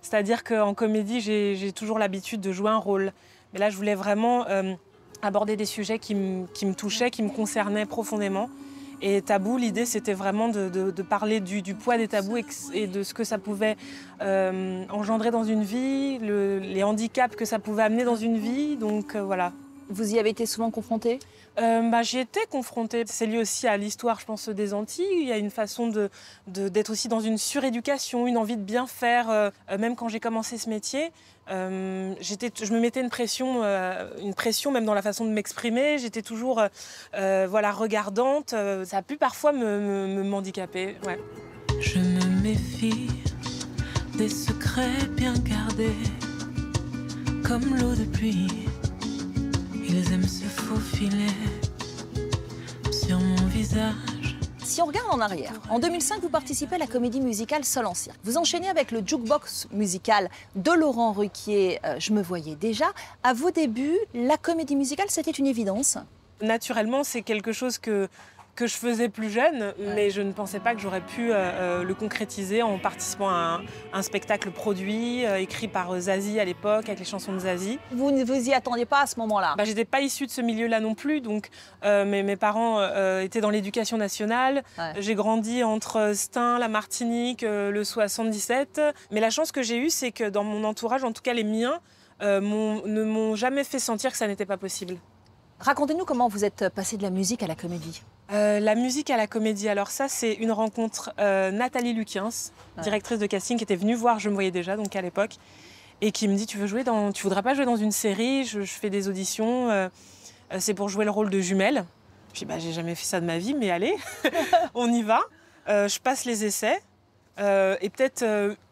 C'est-à-dire 0.01 0.45
qu'en 0.45 0.73
comédie, 0.73 1.21
j'ai 1.21 1.73
toujours 1.73 1.99
l'habitude 1.99 2.41
de 2.41 2.53
jouer 2.53 2.71
un 2.71 2.77
rôle. 2.79 3.13
Mais 3.53 3.59
là, 3.59 3.71
je 3.71 3.77
voulais 3.77 3.95
vraiment 3.95 4.47
euh, 4.49 4.75
aborder 5.23 5.57
des 5.57 5.65
sujets 5.65 5.99
qui, 5.99 6.15
me- 6.15 6.75
touchaient, 6.75 7.11
qui 7.11 7.23
me 7.23 7.31
concernaient 7.31 7.87
profondément. 7.87 8.49
Et 9.03 9.23
tabou, 9.23 9.57
l'idée, 9.57 9.87
c'était 9.87 10.13
vraiment 10.13 10.49
de, 10.49 11.03
parler 11.03 11.41
du, 11.41 11.75
poids 11.75 11.97
des 11.97 12.09
tabous 12.09 12.37
et, 12.75 12.87
de 12.87 13.03
ce 13.03 13.15
que 13.15 13.25
ça 13.25 13.39
pouvait 13.39 13.77
euh, 14.21 14.85
engendrer 14.91 15.31
dans 15.31 15.45
une 15.45 15.63
vie, 15.63 16.19
le- 16.19 16.59
les 16.59 16.83
handicaps 16.83 17.35
que 17.35 17.47
ça 17.47 17.59
pouvait 17.59 17.83
amener 17.83 18.05
dans 18.05 18.17
une 18.17 18.37
vie. 18.37 18.77
Donc 18.77 19.15
euh, 19.15 19.23
voilà. 19.23 19.53
Vous 19.93 20.15
y 20.15 20.19
avez 20.21 20.31
été 20.31 20.47
souvent 20.47 20.71
confrontée 20.71 21.19
Euh, 21.59 21.83
bah, 21.91 22.03
J'y 22.03 22.19
étais 22.21 22.47
confrontée. 22.49 23.03
C'est 23.07 23.27
lié 23.27 23.39
aussi 23.39 23.67
à 23.67 23.77
l'histoire, 23.77 24.21
je 24.21 24.25
pense, 24.25 24.49
des 24.49 24.73
Antilles. 24.73 25.05
Il 25.21 25.27
y 25.29 25.33
a 25.33 25.37
une 25.37 25.51
façon 25.51 25.89
d'être 25.89 26.11
de, 26.47 26.93
aussi 26.93 27.09
dans 27.09 27.19
une 27.21 27.37
suréducation, 27.39 28.27
une 28.29 28.37
envie 28.39 28.57
de 28.57 28.63
bien 28.63 28.87
faire. 28.87 29.29
Euh, 29.31 29.51
même 29.79 29.97
quand 29.97 30.09
j'ai 30.09 30.21
commencé 30.21 30.59
ce 30.59 30.69
métier, 30.71 31.11
euh, 31.51 32.15
j'étais- 32.21 32.53
je 32.65 32.73
me 32.73 32.79
mettais 32.79 33.01
une 33.01 33.11
pression, 33.11 33.63
euh, 33.65 34.09
une 34.23 34.35
pression 34.35 34.71
même 34.71 34.85
dans 34.85 34.95
la 34.95 35.03
façon 35.03 35.25
de 35.25 35.31
m'exprimer. 35.31 35.99
J'étais 35.99 36.23
toujours 36.23 36.61
euh, 36.61 36.69
euh, 37.15 37.47
voilà, 37.51 37.73
regardante. 37.73 38.51
Ça 38.85 38.97
a 38.99 39.03
pu 39.03 39.17
parfois 39.17 39.51
me, 39.53 39.81
me, 39.81 40.07
me 40.07 40.23
m'handicaper. 40.23 40.97
Ouais. 41.05 41.19
Je 41.81 41.99
me 41.99 42.43
méfie 42.43 43.09
des 44.17 44.29
secrets 44.29 45.07
bien 45.17 45.35
gardés, 45.35 45.97
comme 47.43 47.75
l'eau 47.77 47.95
de 47.97 48.05
pluie. 48.05 48.47
Ils 49.93 50.13
aiment 50.13 50.23
se 50.23 50.45
faufiler 50.45 51.27
sur 52.93 53.19
mon 53.19 53.47
visage. 53.47 54.37
Si 54.63 54.81
on 54.81 54.87
regarde 54.87 55.09
en 55.11 55.19
arrière, 55.19 55.53
en 55.69 55.81
2005, 55.81 56.21
vous 56.21 56.29
participez 56.29 56.77
à 56.77 56.79
la 56.79 56.87
comédie 56.87 57.21
musicale 57.21 57.65
Seul 57.65 57.87
en 57.87 57.95
cirque. 57.95 58.17
Vous 58.23 58.37
enchaînez 58.37 58.69
avec 58.69 58.93
le 58.93 59.03
jukebox 59.05 59.67
musical 59.73 60.31
de 60.55 60.71
Laurent 60.71 61.11
Ruquier, 61.11 61.81
euh, 61.85 61.97
Je 61.99 62.13
me 62.13 62.23
voyais 62.23 62.55
déjà. 62.55 62.85
À 63.25 63.35
vos 63.35 63.51
débuts, 63.51 63.99
la 64.15 64.37
comédie 64.37 64.77
musicale, 64.77 65.07
c'était 65.09 65.33
une 65.33 65.47
évidence? 65.47 65.99
Naturellement, 66.41 67.03
c'est 67.03 67.23
quelque 67.23 67.51
chose 67.51 67.79
que, 67.79 68.09
que 68.55 68.67
je 68.67 68.75
faisais 68.75 69.09
plus 69.09 69.31
jeune, 69.31 69.73
mais 69.79 70.11
je 70.11 70.21
ne 70.21 70.33
pensais 70.33 70.61
pas 70.61 70.75
que 70.75 70.81
j'aurais 70.81 71.01
pu 71.01 71.33
euh, 71.33 71.35
euh, 71.37 71.83
le 71.83 71.95
concrétiser 71.95 72.63
en 72.63 72.79
participant 72.79 73.29
à 73.29 73.33
un, 73.33 73.61
un 73.93 74.03
spectacle 74.03 74.51
produit, 74.51 75.25
euh, 75.25 75.41
écrit 75.41 75.69
par 75.69 75.99
Zazie 75.99 76.39
à 76.41 76.45
l'époque, 76.45 76.89
avec 76.89 76.99
les 76.99 77.05
chansons 77.05 77.33
de 77.33 77.39
Zazie. 77.39 77.79
Vous 77.93 78.11
ne 78.11 78.25
vous 78.25 78.49
y 78.49 78.53
attendiez 78.53 78.87
pas 78.87 79.03
à 79.03 79.07
ce 79.07 79.19
moment-là? 79.21 79.55
Bah, 79.57 79.65
j'étais 79.65 79.85
pas 79.85 80.01
issue 80.01 80.27
de 80.27 80.31
ce 80.31 80.41
milieu-là 80.41 80.81
non 80.81 80.95
plus, 80.95 81.21
donc 81.21 81.49
euh, 81.85 82.05
mes, 82.05 82.23
mes 82.23 82.37
parents 82.37 82.81
étaient 83.21 83.41
dans 83.41 83.51
l'éducation 83.51 83.97
nationale. 83.97 84.63
Ouais. 84.79 84.93
J'ai 84.99 85.15
grandi 85.15 85.63
entre 85.63 86.13
Stein, 86.15 86.59
la 86.59 86.69
Martinique, 86.69 87.43
le 87.43 87.83
77. 87.85 88.81
Mais 89.11 89.21
la 89.21 89.31
chance 89.31 89.53
que 89.53 89.63
j'ai 89.63 89.79
eue, 89.79 89.91
c'est 89.91 90.13
que 90.13 90.29
dans 90.29 90.45
mon 90.45 90.65
entourage, 90.65 91.05
en 91.05 91.13
tout 91.13 91.23
cas 91.23 91.33
les 91.33 91.45
miens, 91.45 91.81
ne 92.21 93.05
m'ont 93.05 93.35
jamais 93.35 93.65
fait 93.65 93.79
sentir 93.79 94.11
que 94.11 94.17
ça 94.17 94.27
n'était 94.27 94.47
pas 94.47 94.57
possible. 94.59 94.97
Racontez-nous 95.61 96.05
comment 96.05 96.29
vous 96.29 96.45
êtes 96.45 96.69
passé 96.71 96.97
de 96.97 97.03
la 97.03 97.11
musique 97.11 97.43
à 97.43 97.47
la 97.47 97.55
comédie. 97.55 98.03
Euh, 98.33 98.61
la 98.61 98.75
musique 98.75 99.11
à 99.11 99.17
la 99.17 99.27
comédie, 99.27 99.69
alors 99.69 99.89
ça 99.91 100.09
c'est 100.09 100.33
une 100.35 100.53
rencontre 100.53 101.13
euh, 101.19 101.51
Nathalie 101.51 101.93
Luquiens, 101.93 102.29
Ouais. 102.77 102.83
directrice 102.85 103.19
de 103.19 103.27
casting, 103.27 103.59
qui 103.59 103.65
était 103.65 103.77
venue 103.77 103.95
voir 103.95 104.19
Je 104.21 104.29
me 104.31 104.35
voyais 104.35 104.51
déjà, 104.53 104.77
donc 104.77 104.95
à 104.97 105.03
l'époque, 105.03 105.35
et 106.01 106.13
qui 106.13 106.29
me 106.29 106.35
dit 106.37 106.47
tu 106.47 106.57
veux 106.57 106.67
jouer 106.67 106.85
dans, 106.85 107.13
tu 107.13 107.25
voudrais 107.25 107.43
pas 107.43 107.55
jouer 107.55 107.65
dans 107.67 107.77
une 107.77 107.91
série 107.93 108.45
Je, 108.45 108.63
je 108.63 108.73
fais 108.73 108.89
des 108.89 109.09
auditions, 109.09 109.69
euh, 109.71 109.89
c'est 110.59 110.75
pour 110.75 110.89
jouer 110.89 111.05
le 111.05 111.11
rôle 111.11 111.29
de 111.29 111.41
jumelle. 111.41 111.85
Je 112.33 112.39
dis 112.39 112.45
bah 112.47 112.59
j'ai 112.59 112.73
jamais 112.73 112.95
fait 112.95 113.05
ça 113.05 113.21
de 113.21 113.27
ma 113.27 113.39
vie, 113.39 113.55
mais 113.55 113.71
allez, 113.71 113.95
on 114.75 114.91
y 114.93 115.03
va. 115.03 115.21
Je 115.67 115.99
passe 116.01 116.25
les 116.25 116.45
essais. 116.45 116.81
et 117.39 117.91
peut-être 117.91 118.25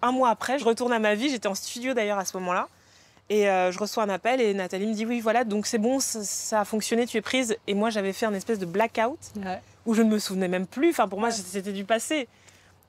un 0.02 0.12
mois 0.12 0.30
après, 0.30 0.58
je 0.58 0.64
retourne 0.64 0.92
à 0.92 0.98
ma 1.00 1.14
vie. 1.14 1.28
J'étais 1.28 1.48
en 1.48 1.54
studio 1.54 1.92
d'ailleurs 1.94 2.18
à 2.18 2.24
ce 2.24 2.36
moment-là. 2.38 2.68
Et 3.30 3.48
euh, 3.48 3.70
je 3.72 3.78
reçois 3.78 4.02
un 4.04 4.08
appel 4.08 4.40
et 4.40 4.54
Nathalie 4.54 4.86
me 4.86 4.94
dit 4.94 5.04
oui 5.04 5.20
voilà 5.20 5.44
donc 5.44 5.66
c'est 5.66 5.76
bon 5.76 6.00
ça, 6.00 6.24
ça 6.24 6.60
a 6.60 6.64
fonctionné 6.64 7.06
tu 7.06 7.18
es 7.18 7.20
prise 7.20 7.56
et 7.66 7.74
moi 7.74 7.90
j'avais 7.90 8.14
fait 8.14 8.24
un 8.24 8.32
espèce 8.32 8.58
de 8.58 8.64
blackout 8.64 9.18
où 9.88 9.94
je 9.94 10.02
ne 10.02 10.10
me 10.10 10.18
souvenais 10.18 10.48
même 10.48 10.66
plus. 10.66 10.90
Enfin, 10.90 11.08
pour 11.08 11.18
moi, 11.18 11.30
c'était 11.30 11.72
du 11.72 11.84
passé. 11.84 12.28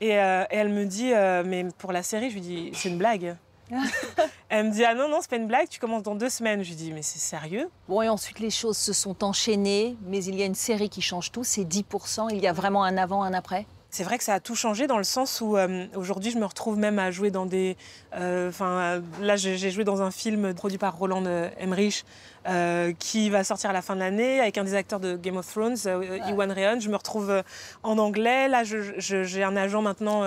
Et, 0.01 0.17
euh, 0.19 0.43
et 0.51 0.57
elle 0.57 0.69
me 0.69 0.85
dit, 0.85 1.13
euh, 1.13 1.43
mais 1.45 1.65
pour 1.77 1.91
la 1.93 2.03
série, 2.03 2.29
je 2.29 2.35
lui 2.35 2.41
dis, 2.41 2.71
c'est 2.73 2.89
une 2.89 2.97
blague. 2.97 3.35
elle 4.49 4.65
me 4.65 4.71
dit, 4.71 4.83
ah 4.83 4.93
non, 4.95 5.07
non, 5.07 5.19
c'est 5.21 5.29
pas 5.29 5.37
une 5.37 5.47
blague, 5.47 5.69
tu 5.69 5.79
commences 5.79 6.03
dans 6.03 6.15
deux 6.15 6.29
semaines. 6.29 6.61
Je 6.61 6.69
lui 6.69 6.75
dis, 6.75 6.91
mais 6.91 7.01
c'est 7.01 7.19
sérieux? 7.19 7.69
Bon, 7.87 8.01
et 8.01 8.09
ensuite, 8.09 8.39
les 8.39 8.49
choses 8.49 8.77
se 8.77 8.91
sont 8.91 9.23
enchaînées, 9.23 9.95
mais 10.07 10.23
il 10.23 10.35
y 10.35 10.43
a 10.43 10.45
une 10.45 10.55
série 10.55 10.89
qui 10.89 11.01
change 11.01 11.31
tout, 11.31 11.45
c'est 11.45 11.63
10%. 11.63 12.27
Il 12.31 12.41
y 12.41 12.47
a 12.47 12.53
vraiment 12.53 12.83
un 12.83 12.97
avant, 12.97 13.23
un 13.23 13.33
après? 13.33 13.65
C'est 13.91 14.03
vrai 14.03 14.19
que 14.19 14.23
ça 14.23 14.35
a 14.35 14.39
tout 14.39 14.53
changé 14.53 14.85
dans 14.85 14.99
le 14.99 15.03
sens 15.03 15.41
où 15.41 15.57
euh, 15.57 15.87
aujourd'hui 15.95 16.29
je 16.29 16.37
me 16.37 16.45
retrouve 16.45 16.77
même 16.77 16.99
à 16.99 17.09
jouer 17.09 17.31
dans 17.31 17.47
des. 17.47 17.75
euh, 18.13 18.49
Enfin, 18.49 18.67
euh, 18.79 19.01
là 19.19 19.35
j'ai 19.35 19.71
joué 19.71 19.83
dans 19.83 20.03
un 20.03 20.11
film 20.11 20.53
produit 20.53 20.77
par 20.77 20.95
Roland 20.95 21.23
Emmerich 21.57 22.05
euh, 22.47 22.93
qui 22.99 23.31
va 23.31 23.43
sortir 23.43 23.71
à 23.71 23.73
la 23.73 23.81
fin 23.81 23.95
de 23.95 23.99
l'année 24.01 24.39
avec 24.41 24.59
un 24.59 24.63
des 24.63 24.75
acteurs 24.75 24.99
de 24.99 25.15
Game 25.17 25.37
of 25.37 25.51
Thrones, 25.51 25.75
euh, 25.87 26.19
Iwan 26.27 26.51
Rheon. 26.51 26.79
Je 26.79 26.87
me 26.89 26.95
retrouve 26.95 27.41
en 27.81 27.97
anglais. 27.97 28.47
Là 28.47 28.63
j'ai 28.63 29.43
un 29.43 29.55
agent 29.57 29.81
maintenant 29.81 30.21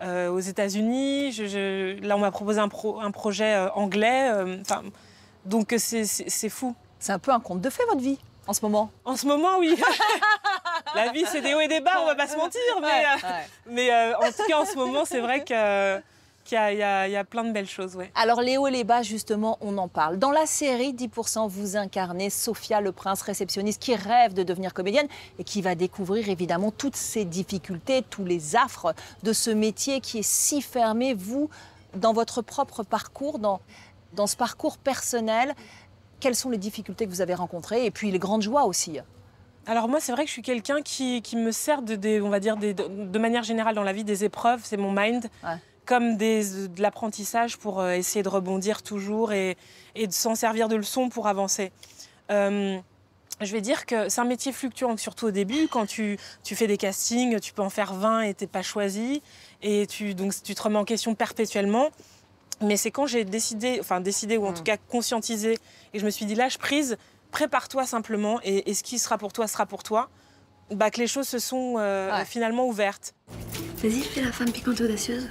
aux 0.00 0.40
États-Unis. 0.40 1.32
Là 2.02 2.16
on 2.16 2.20
m'a 2.20 2.30
proposé 2.30 2.60
un, 2.60 2.68
pro- 2.68 3.00
un 3.00 3.10
projet 3.10 3.56
anglais. 3.74 4.30
donc 5.44 5.74
c'est- 5.78 6.48
fou. 6.48 6.76
C'est 7.00 7.12
un 7.12 7.18
peu 7.18 7.32
un 7.32 7.40
conte 7.40 7.60
de 7.60 7.70
fait, 7.70 7.84
votre 7.86 8.02
vie, 8.02 8.18
en 8.46 8.52
ce 8.52 8.60
moment. 8.62 8.90
En 9.04 9.16
ce 9.16 9.26
moment, 9.26 9.58
oui. 9.58 9.74
La 10.94 11.10
vie, 11.12 11.24
c'est 11.30 11.40
des 11.40 11.54
hauts 11.54 11.60
et 11.60 11.68
des 11.68 11.80
bas, 11.80 12.00
on 12.02 12.06
va 12.06 12.14
pas 12.14 12.26
se 12.26 12.36
mentir. 12.36 12.60
Mais, 12.80 13.04
euh, 13.04 13.28
mais 13.70 13.90
euh, 13.92 14.16
en 14.18 14.30
tout 14.32 14.42
cas, 14.48 14.58
en 14.60 14.64
ce 14.64 14.76
moment, 14.76 15.04
c'est 15.04 15.20
vrai 15.20 15.44
que- 15.44 16.00
qu'il 16.44 16.56
y, 16.56 16.82
a- 16.82 17.06
y 17.06 17.12
y 17.12 17.24
plein 17.24 17.44
de 17.44 17.52
belles 17.52 17.68
choses. 17.68 17.94
Ouais. 17.94 18.10
Alors, 18.16 18.40
les 18.40 18.56
hauts 18.56 18.66
et 18.66 18.70
les 18.72 18.82
bas, 18.82 19.02
justement, 19.02 19.58
on 19.60 19.76
en 19.78 19.88
parle. 19.88 20.18
Dans 20.18 20.30
la 20.32 20.46
série 20.46 20.92
10%, 20.92 21.46
vous 21.46 21.76
incarnez 21.76 22.28
Sophia, 22.30 22.80
le 22.80 22.92
prince 22.92 23.22
réceptionniste 23.22 23.80
qui 23.80 23.94
rêve 23.94 24.32
de 24.34 24.42
devenir 24.42 24.72
comédienne 24.74 25.06
et 25.38 25.44
qui 25.44 25.62
va 25.62 25.74
découvrir 25.74 26.28
évidemment 26.28 26.70
toutes 26.72 26.96
ces 26.96 27.24
difficultés, 27.24 28.02
tous 28.08 28.24
les 28.24 28.56
affres 28.56 28.94
de 29.22 29.32
ce 29.32 29.50
métier 29.50 30.00
qui 30.00 30.18
est 30.20 30.28
si 30.28 30.60
fermé. 30.62 31.14
Vous, 31.14 31.50
dans 31.94 32.12
votre 32.14 32.40
propre 32.42 32.82
parcours, 32.82 33.38
dans, 33.38 33.60
dans 34.14 34.26
ce 34.26 34.34
parcours 34.36 34.78
personnel, 34.78 35.54
quelles 36.20 36.34
sont 36.36 36.50
les 36.50 36.58
difficultés 36.58 37.04
que 37.06 37.10
vous 37.10 37.20
avez 37.20 37.34
rencontrées 37.34 37.84
et 37.84 37.90
puis 37.90 38.10
les 38.10 38.18
grandes 38.18 38.42
joies 38.42 38.64
aussi? 38.64 38.98
Alors 39.66 39.88
moi, 39.88 40.00
c'est 40.00 40.12
vrai 40.12 40.22
que 40.24 40.28
je 40.28 40.32
suis 40.32 40.42
quelqu'un 40.42 40.82
qui, 40.82 41.22
qui 41.22 41.36
me 41.36 41.52
sert 41.52 41.82
de, 41.82 41.94
des- 41.94 42.20
on 42.20 42.28
va 42.30 42.40
dire, 42.40 42.56
des- 42.56 42.74
de, 42.74 42.86
de 42.88 43.18
manière 43.18 43.42
générale 43.42 43.74
dans 43.74 43.82
la 43.84 43.92
vie 43.92 44.04
des 44.04 44.24
épreuves. 44.24 44.60
C'est 44.64 44.76
mon 44.76 44.92
mind. 44.92 45.28
Ouais. 45.44 45.56
Comme 45.86 46.16
des, 46.16 46.68
de 46.68 46.80
l'apprentissage 46.82 47.56
pour 47.56 47.80
euh, 47.80 47.92
essayer 47.92 48.22
de 48.22 48.28
rebondir 48.28 48.82
toujours 48.82 49.32
et, 49.32 49.56
et 49.94 50.06
de 50.06 50.12
s'en 50.12 50.34
servir 50.34 50.68
de 50.68 50.76
leçon 50.76 51.08
pour 51.08 51.26
avancer. 51.26 51.72
Euh, 52.30 52.78
je 53.40 53.52
vais 53.52 53.60
dire 53.60 53.86
que 53.86 54.08
c'est 54.08 54.20
un 54.20 54.24
métier 54.26 54.52
fluctuant, 54.52 54.96
surtout 54.96 55.26
au 55.26 55.30
début. 55.30 55.66
Quand 55.68 55.86
tu, 55.86 56.18
tu 56.44 56.54
fais 56.54 56.66
des 56.66 56.76
castings, 56.76 57.40
tu 57.40 57.52
peux 57.52 57.62
en 57.62 57.70
faire 57.70 57.94
20 57.94 58.22
et 58.22 58.34
t'es 58.34 58.46
pas 58.46 58.62
choisi. 58.62 59.22
Et 59.62 59.86
tu, 59.86 60.14
donc, 60.14 60.32
tu 60.42 60.54
te 60.54 60.62
remets 60.62 60.78
en 60.78 60.84
question 60.84 61.14
perpétuellement. 61.14 61.88
Mais 62.60 62.76
c'est 62.76 62.90
quand 62.90 63.06
j'ai 63.06 63.24
décidé, 63.24 63.78
enfin 63.80 64.00
décidé 64.00 64.36
ou 64.36 64.46
en 64.46 64.52
tout 64.52 64.62
cas 64.62 64.76
conscientisé, 64.76 65.56
et 65.94 65.98
je 65.98 66.04
me 66.04 66.10
suis 66.10 66.26
dit 66.26 66.34
lâche 66.34 66.58
prise, 66.58 66.98
prépare-toi 67.30 67.86
simplement, 67.86 68.40
et, 68.42 68.70
et 68.70 68.74
ce 68.74 68.82
qui 68.82 68.98
sera 68.98 69.18
pour 69.18 69.32
toi 69.32 69.46
sera 69.48 69.66
pour 69.66 69.82
toi, 69.82 70.08
bah, 70.70 70.90
que 70.90 71.00
les 71.00 71.06
choses 71.06 71.28
se 71.28 71.38
sont 71.38 71.76
euh, 71.78 72.10
Ouais. 72.16 72.24
finalement 72.24 72.66
ouvertes. 72.66 73.14
Vas-y, 73.78 74.02
fais 74.02 74.22
la 74.22 74.32
femme 74.32 74.50
piquante 74.52 74.80
audacieuse. 74.80 75.28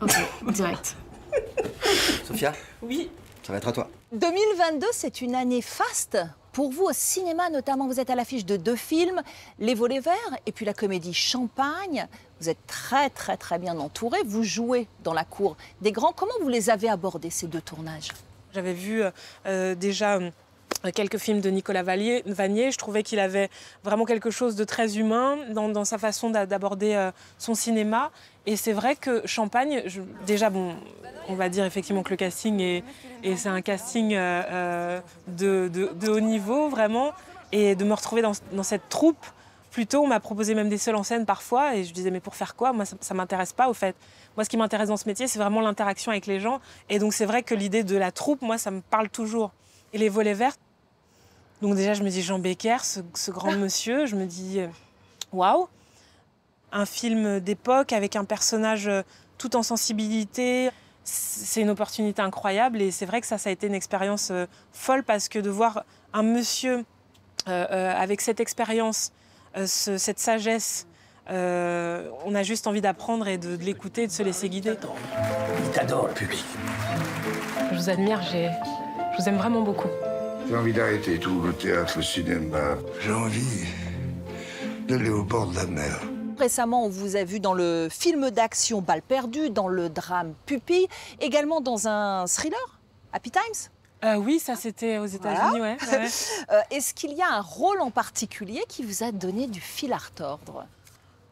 Ok, 0.00 0.12
direct. 0.52 0.96
Sophia, 2.24 2.52
Oui, 2.82 3.10
ça 3.42 3.52
va 3.52 3.58
être 3.58 3.68
à 3.68 3.72
toi. 3.72 3.90
2022, 4.12 4.86
c'est 4.92 5.20
une 5.20 5.34
année 5.34 5.62
faste. 5.62 6.18
Pour 6.52 6.72
vous, 6.72 6.84
au 6.84 6.92
cinéma 6.92 7.48
notamment, 7.50 7.86
vous 7.86 8.00
êtes 8.00 8.10
à 8.10 8.14
l'affiche 8.16 8.44
de 8.44 8.56
deux 8.56 8.74
films, 8.74 9.22
Les 9.60 9.74
Volets 9.74 10.00
Verts 10.00 10.36
et 10.46 10.52
puis 10.52 10.64
la 10.64 10.74
comédie 10.74 11.14
Champagne. 11.14 12.08
Vous 12.40 12.48
êtes 12.48 12.66
très 12.66 13.08
très 13.10 13.36
très 13.36 13.58
bien 13.58 13.78
entouré. 13.78 14.18
Vous 14.24 14.42
jouez 14.42 14.88
dans 15.04 15.12
la 15.12 15.24
cour 15.24 15.56
des 15.80 15.92
grands. 15.92 16.12
Comment 16.12 16.32
vous 16.40 16.48
les 16.48 16.68
avez 16.70 16.88
abordés, 16.88 17.30
ces 17.30 17.46
deux 17.46 17.60
tournages? 17.60 18.08
J'avais 18.52 18.72
vu 18.72 19.02
euh, 19.02 19.10
euh, 19.46 19.74
déjà 19.74 20.16
euh, 20.16 20.30
quelques 20.94 21.18
films 21.18 21.40
de 21.40 21.50
Nicolas 21.50 21.82
Vanier. 21.82 22.22
Je 22.26 22.76
trouvais 22.76 23.02
qu'il 23.02 23.20
avait 23.20 23.48
vraiment 23.84 24.04
quelque 24.04 24.30
chose 24.30 24.56
de 24.56 24.64
très 24.64 24.98
humain 24.98 25.38
dans, 25.50 25.84
sa 25.84 25.98
façon 25.98 26.30
d'a- 26.30 26.46
d'aborder 26.46 27.10
son 27.38 27.54
cinéma. 27.54 28.10
Et 28.46 28.56
c'est 28.56 28.72
vrai 28.72 28.96
que 28.96 29.26
Champagne, 29.26 29.82
déjà, 30.26 30.50
bon, 30.50 30.74
on 31.28 31.34
va 31.34 31.48
dire 31.48 31.64
effectivement 31.64 32.02
que 32.02 32.10
le 32.10 32.16
casting 32.16 32.60
est, 32.60 32.82
et 33.22 33.36
c'est 33.36 33.50
un 33.50 33.60
casting 33.60 34.10
de, 35.28 36.08
haut 36.08 36.20
niveau, 36.20 36.68
vraiment. 36.68 37.12
Et 37.52 37.74
de 37.74 37.84
me 37.84 37.92
retrouver 37.92 38.22
dans 38.22 38.62
cette 38.62 38.88
troupe, 38.88 39.26
plutôt, 39.70 40.02
on 40.02 40.06
m'a 40.06 40.20
proposé 40.20 40.54
même 40.54 40.68
des 40.68 40.78
seuls 40.78 40.96
en 40.96 41.02
scène 41.02 41.26
parfois. 41.26 41.76
Et 41.76 41.84
je 41.84 41.92
disais, 41.92 42.10
mais 42.10 42.20
pour 42.20 42.34
faire 42.34 42.56
quoi? 42.56 42.72
Moi, 42.72 42.84
ça, 42.84 42.96
ça 43.00 43.14
m'intéresse 43.14 43.52
pas, 43.52 43.68
au 43.68 43.74
fait. 43.74 43.96
Moi, 44.36 44.44
ce 44.44 44.50
qui 44.50 44.56
m'intéresse 44.56 44.88
dans 44.88 44.96
ce 44.96 45.08
métier, 45.08 45.28
c'est 45.28 45.38
vraiment 45.38 45.60
l'interaction 45.60 46.10
avec 46.10 46.26
les 46.26 46.40
gens. 46.40 46.60
Et 46.88 46.98
donc, 46.98 47.12
c'est 47.12 47.26
vrai 47.26 47.42
que 47.42 47.54
l'idée 47.54 47.84
de 47.84 47.96
la 47.96 48.12
troupe, 48.12 48.42
moi, 48.42 48.58
ça 48.58 48.70
me 48.70 48.80
parle 48.80 49.08
toujours. 49.08 49.52
Et 49.92 49.98
les 49.98 50.08
volets 50.08 50.34
verts, 50.34 50.54
donc 51.62 51.74
déjà, 51.74 51.94
je 51.94 52.02
me 52.02 52.08
dis 52.08 52.22
Jean 52.22 52.38
Becker, 52.38 52.78
ce, 52.82 53.00
ce 53.14 53.30
grand 53.30 53.52
monsieur, 53.52 54.06
je 54.06 54.16
me 54.16 54.24
dis, 54.24 54.60
euh, 54.60 54.68
waouh, 55.32 55.68
un 56.72 56.86
film 56.86 57.40
d'époque 57.40 57.92
avec 57.92 58.16
un 58.16 58.24
personnage 58.24 58.88
euh, 58.88 59.02
tout 59.36 59.56
en 59.56 59.62
sensibilité, 59.62 60.70
c'est 61.04 61.60
une 61.60 61.70
opportunité 61.70 62.22
incroyable. 62.22 62.80
Et 62.80 62.90
c'est 62.90 63.06
vrai 63.06 63.20
que 63.20 63.26
ça, 63.26 63.38
ça 63.38 63.50
a 63.50 63.52
été 63.52 63.66
une 63.66 63.74
expérience 63.74 64.30
euh, 64.30 64.46
folle 64.72 65.02
parce 65.02 65.28
que 65.28 65.38
de 65.38 65.50
voir 65.50 65.84
un 66.12 66.22
monsieur 66.22 66.84
euh, 67.48 67.66
euh, 67.70 67.94
avec 67.96 68.20
cette 68.20 68.40
expérience, 68.40 69.12
ce- 69.54 69.98
cette 69.98 70.18
sagesse, 70.18 70.86
euh, 71.30 72.08
on 72.24 72.34
a 72.34 72.42
juste 72.42 72.66
envie 72.66 72.80
d'apprendre 72.80 73.28
et 73.28 73.38
de, 73.38 73.56
de 73.56 73.62
l'écouter 73.64 74.02
et 74.04 74.06
de 74.06 74.12
se 74.12 74.22
laisser 74.22 74.48
guider. 74.48 74.74
Il 75.64 75.70
t'adore, 75.70 76.08
le 76.08 76.14
public. 76.14 76.44
Je 77.72 77.76
vous 77.76 77.90
admire, 77.90 78.20
j'ai... 78.22 78.50
je 79.16 79.22
vous 79.22 79.28
aime 79.28 79.36
vraiment 79.36 79.60
beaucoup. 79.62 79.88
J'ai 80.48 80.56
envie 80.56 80.72
d'arrêter 80.72 81.18
tout, 81.18 81.40
le 81.42 81.52
théâtre, 81.52 81.94
le 81.98 82.02
cinéma. 82.02 82.76
J'ai 83.00 83.12
envie 83.12 83.66
d'aller 84.88 85.10
au 85.10 85.22
bord 85.22 85.46
de 85.46 85.54
la 85.56 85.66
mer. 85.66 86.00
Récemment, 86.38 86.86
on 86.86 86.88
vous 86.88 87.16
a 87.16 87.22
vu 87.22 87.38
dans 87.38 87.52
le 87.54 87.88
film 87.90 88.30
d'action 88.30 88.80
Balle 88.80 89.02
perdue, 89.02 89.50
dans 89.50 89.68
le 89.68 89.88
drame 89.88 90.32
Pupille, 90.46 90.88
également 91.20 91.60
dans 91.60 91.86
un 91.86 92.26
thriller, 92.26 92.80
Happy 93.12 93.30
Times? 93.30 93.70
Euh, 94.04 94.14
oui, 94.16 94.38
ça 94.38 94.56
c'était 94.56 94.98
aux 94.98 95.06
États-Unis, 95.06 95.60
ouais, 95.60 95.76
ouais. 95.92 96.08
Euh, 96.52 96.60
Est-ce 96.70 96.94
qu'il 96.94 97.12
y 97.12 97.22
a 97.22 97.28
un 97.32 97.40
rôle 97.42 97.80
en 97.80 97.90
particulier 97.90 98.62
qui 98.68 98.82
vous 98.82 99.02
a 99.02 99.12
donné 99.12 99.46
du 99.46 99.60
fil 99.60 99.92
à 99.92 99.98
retordre? 99.98 100.66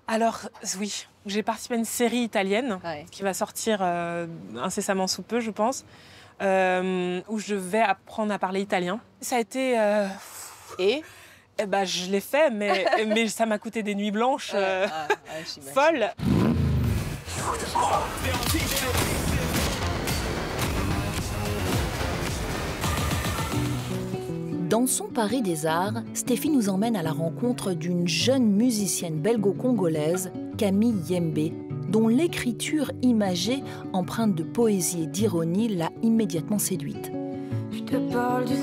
Alors, 0.06 0.40
oui, 0.78 1.06
j'ai 1.26 1.42
participé 1.42 1.75
à 1.75 1.78
une 1.78 1.84
série 1.84 2.18
italienne 2.20 2.78
Ouais. 2.84 3.06
qui 3.10 3.22
va 3.22 3.34
sortir 3.34 3.78
euh, 3.82 4.26
incessamment 4.56 5.06
sous 5.06 5.22
peu, 5.22 5.40
je 5.40 5.50
pense, 5.50 5.84
euh, 6.42 7.20
où 7.28 7.38
je 7.38 7.54
vais 7.54 7.80
apprendre 7.80 8.32
à 8.32 8.38
parler 8.38 8.60
italien. 8.60 9.00
Ça 9.20 9.37
a 9.37 9.40
été. 9.40 9.78
euh, 9.78 10.06
Et? 10.78 11.02
Eh 11.58 11.66
ben, 11.66 11.84
je 11.84 12.10
l'ai 12.10 12.20
fait, 12.20 12.50
mais, 12.50 12.84
mais 13.06 13.28
ça 13.28 13.44
m'a 13.46 13.58
coûté 13.58 13.82
des 13.82 13.94
nuits 13.94 14.12
blanches 14.12 14.52
euh, 14.54 14.87
folles. 15.75 16.10
Dans 24.78 24.87
son 24.87 25.08
Paris 25.08 25.42
des 25.42 25.66
Arts, 25.66 26.04
Stéphie 26.14 26.50
nous 26.50 26.68
emmène 26.68 26.94
à 26.94 27.02
la 27.02 27.11
rencontre 27.11 27.73
d'une 27.73 28.06
jeune 28.06 28.47
musicienne 28.47 29.18
belgo-congolaise, 29.18 30.30
Camille 30.56 31.02
Yembe, 31.11 31.50
dont 31.90 32.06
l'écriture 32.06 32.92
imagée, 33.02 33.64
empreinte 33.92 34.37
de 34.37 34.44
poésie 34.44 35.02
et 35.02 35.06
d'ironie, 35.08 35.66
l'a 35.66 35.90
immédiatement 36.04 36.61
séduite. 36.61 37.11
Je 37.73 37.80
te 37.80 37.97
parle 38.12 38.44
du. 38.44 38.54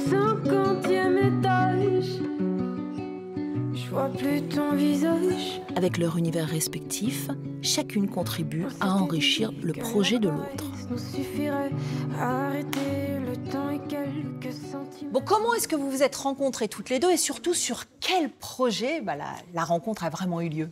Je 3.96 4.02
vois 4.02 4.10
plus 4.10 4.42
ton 4.42 4.74
visage. 4.74 5.62
Avec 5.78 5.98
leur 5.98 6.18
univers 6.18 6.50
respectif, 6.50 7.30
chacune 7.62 8.10
contribue 8.10 8.66
à 8.82 8.94
enrichir 8.94 9.54
le 9.64 9.72
projet 9.72 10.20
de 10.20 10.28
l'autre. 10.28 10.66
Bon, 15.14 15.22
comment 15.24 15.54
est-ce 15.54 15.70
que 15.70 15.78
vous 15.78 15.90
vous 15.90 16.04
êtes 16.04 16.16
rencontrées 16.18 16.68
toutes 16.68 16.90
les 16.90 17.00
deux 17.00 17.10
et 17.10 17.16
surtout 17.16 17.54
sur 17.54 17.86
quel 18.02 18.30
projet 18.30 19.00
bah, 19.00 19.16
la, 19.16 19.28
la 19.54 19.64
rencontre 19.64 20.04
a 20.04 20.10
vraiment 20.10 20.42
eu 20.42 20.50
lieu? 20.50 20.70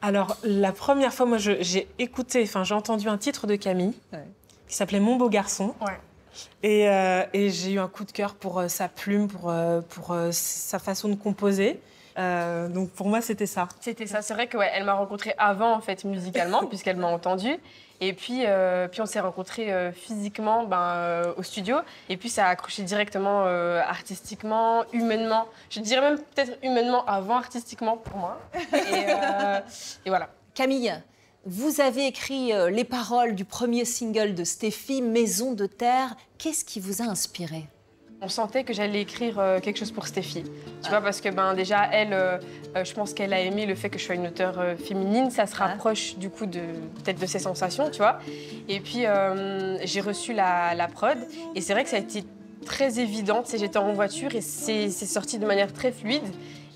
Alors, 0.00 0.36
la 0.44 0.70
première 0.70 1.12
fois, 1.12 1.26
moi, 1.26 1.38
j'ai 1.38 1.88
écouté, 1.98 2.44
enfin, 2.44 2.62
j'ai 2.62 2.74
entendu 2.74 3.08
un 3.08 3.18
titre 3.18 3.48
de 3.48 3.56
Camille 3.56 3.94
Ouais. 4.12 4.22
qui 4.68 4.76
s'appelait 4.76 5.00
Mon 5.00 5.16
beau 5.16 5.28
garçon. 5.28 5.74
Et, 6.62 6.88
euh, 6.88 7.24
et 7.32 7.50
j'ai 7.50 7.72
eu 7.72 7.78
un 7.80 7.88
coup 7.88 8.04
de 8.04 8.12
cœur 8.12 8.36
pour 8.36 8.60
euh, 8.60 8.68
sa 8.68 8.86
plume, 8.88 9.26
pour, 9.26 9.50
euh, 9.50 9.80
pour 9.80 10.12
euh, 10.12 10.28
sa 10.30 10.78
façon 10.78 11.08
de 11.08 11.16
composer. 11.16 11.80
Euh, 12.18 12.68
donc, 12.68 12.90
pour 12.90 13.08
moi, 13.08 13.20
c'était 13.20 13.46
ça. 13.46 13.68
C'était 13.80 14.06
ça. 14.06 14.22
C'est 14.22 14.34
vrai 14.34 14.46
que 14.46 14.56
ouais, 14.56 14.70
elle 14.72 14.84
m'a 14.84 14.94
rencontrée 14.94 15.34
avant 15.38 15.72
en 15.72 15.80
fait 15.80 16.04
musicalement 16.04 16.64
puisqu'elle 16.68 16.96
m'a 16.96 17.08
entendue. 17.08 17.56
Et 18.00 18.12
puis, 18.12 18.42
euh, 18.44 18.88
puis 18.88 19.00
on 19.00 19.06
s'est 19.06 19.20
rencontrés 19.20 19.72
euh, 19.72 19.92
physiquement 19.92 20.64
ben, 20.64 20.80
euh, 20.80 21.32
au 21.36 21.42
studio. 21.42 21.76
Et 22.08 22.16
puis 22.16 22.28
ça 22.28 22.46
a 22.46 22.50
accroché 22.50 22.82
directement 22.82 23.44
euh, 23.46 23.80
artistiquement, 23.80 24.84
humainement. 24.92 25.46
Je 25.70 25.80
dirais 25.80 26.00
même 26.00 26.18
peut-être 26.18 26.58
humainement 26.62 27.04
avant 27.06 27.36
artistiquement 27.36 27.96
pour 27.96 28.16
moi. 28.16 28.40
Et, 28.72 29.06
euh, 29.08 29.60
et 30.04 30.08
voilà. 30.08 30.28
Camille, 30.54 30.92
vous 31.46 31.80
avez 31.80 32.06
écrit 32.06 32.52
les 32.70 32.84
paroles 32.84 33.34
du 33.34 33.44
premier 33.44 33.84
single 33.84 34.34
de 34.34 34.44
Stéphie, 34.44 35.02
Maison 35.02 35.52
de 35.52 35.66
terre. 35.66 36.14
Qu'est-ce 36.38 36.64
qui 36.64 36.80
vous 36.80 37.02
a 37.02 37.06
inspiré? 37.06 37.68
On 38.20 38.28
sentait 38.28 38.64
que 38.64 38.72
j'allais 38.72 39.02
écrire 39.02 39.38
euh, 39.38 39.60
quelque 39.60 39.78
chose 39.78 39.90
pour 39.90 40.06
Stéphie. 40.06 40.44
Tu 40.82 40.88
vois, 40.88 41.00
parce 41.00 41.20
que 41.20 41.28
ben, 41.28 41.54
déjà, 41.54 41.86
elle, 41.92 42.12
euh, 42.12 42.38
euh, 42.76 42.84
je 42.84 42.94
pense 42.94 43.12
qu'elle 43.12 43.34
a 43.34 43.40
aimé 43.40 43.66
le 43.66 43.74
fait 43.74 43.90
que 43.90 43.98
je 43.98 44.04
sois 44.04 44.14
une 44.14 44.28
auteure 44.28 44.58
euh, 44.58 44.76
féminine. 44.76 45.30
Ça 45.30 45.46
se 45.46 45.54
rapproche 45.56 46.16
du 46.16 46.30
coup 46.30 46.46
de 46.46 46.60
peut-être 47.02 47.20
de 47.20 47.26
ses 47.26 47.38
sensations, 47.38 47.90
tu 47.90 47.98
vois. 47.98 48.18
Et 48.68 48.80
puis, 48.80 49.04
euh, 49.04 49.76
j'ai 49.84 50.00
reçu 50.00 50.32
la, 50.32 50.74
la 50.74 50.88
prod. 50.88 51.18
Et 51.54 51.60
c'est 51.60 51.74
vrai 51.74 51.84
que 51.84 51.90
ça 51.90 51.96
a 51.96 52.00
été 52.00 52.24
très 52.64 52.98
évident. 52.98 53.42
Tu 53.42 53.50
sais, 53.50 53.58
J'étais 53.58 53.78
en 53.78 53.92
voiture 53.92 54.34
et 54.34 54.40
c'est 54.40 54.88
sorti 54.90 55.38
de 55.38 55.46
manière 55.46 55.72
très 55.72 55.92
fluide. 55.92 56.24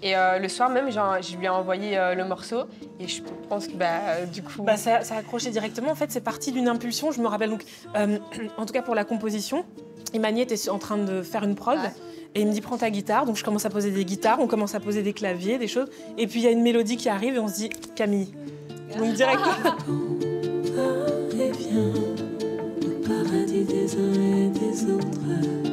Et 0.02 0.16
euh, 0.16 0.38
le 0.38 0.48
soir 0.48 0.70
même, 0.70 0.90
genre, 0.90 1.16
je 1.20 1.36
lui 1.36 1.46
ai 1.46 1.48
envoyé 1.48 1.98
euh, 1.98 2.14
le 2.14 2.24
morceau. 2.24 2.64
Et 3.00 3.08
je 3.08 3.22
pense 3.48 3.66
que 3.66 3.72
bah, 3.72 3.86
euh, 4.06 4.26
du 4.26 4.42
coup. 4.42 4.62
Bah, 4.62 4.76
ça, 4.76 5.02
ça 5.02 5.16
a 5.16 5.18
accroché 5.18 5.50
directement. 5.50 5.90
En 5.90 5.94
fait, 5.96 6.10
c'est 6.12 6.20
parti 6.20 6.52
d'une 6.52 6.68
impulsion. 6.68 7.10
Je 7.10 7.20
me 7.20 7.26
rappelle 7.26 7.50
donc, 7.50 7.64
en 7.94 8.66
tout 8.66 8.72
cas 8.72 8.82
pour 8.82 8.94
la 8.94 9.04
composition, 9.04 9.64
Imani 10.14 10.42
était 10.42 10.68
en 10.68 10.78
train 10.78 10.98
de 10.98 11.22
faire 11.22 11.44
une 11.44 11.54
prod. 11.54 11.78
Et 12.34 12.42
il 12.42 12.46
me 12.46 12.52
dit 12.52 12.60
prends 12.60 12.76
ta 12.76 12.90
guitare, 12.90 13.24
donc 13.24 13.36
je 13.36 13.44
commence 13.44 13.64
à 13.64 13.70
poser 13.70 13.90
des 13.90 14.04
guitares, 14.04 14.38
on 14.40 14.46
commence 14.46 14.74
à 14.74 14.80
poser 14.80 15.02
des 15.02 15.14
claviers, 15.14 15.58
des 15.58 15.66
choses, 15.66 15.88
et 16.18 16.26
puis 16.26 16.40
il 16.40 16.44
y 16.44 16.46
a 16.46 16.50
une 16.50 16.62
mélodie 16.62 16.96
qui 16.96 17.08
arrive 17.08 17.36
et 17.36 17.38
on 17.38 17.48
se 17.48 17.54
dit 17.54 17.70
Camille. 17.96 18.28
Donc 18.98 19.14
direct. 19.14 19.40
et 21.32 21.50
viens, 21.52 21.92
le 22.82 23.00
paradis 23.00 23.64
des 23.64 23.96
uns 23.96 24.14
et 24.14 24.48
des 24.50 24.92
autres. 24.92 25.67